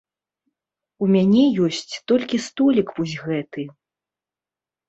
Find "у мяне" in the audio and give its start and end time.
1.03-1.43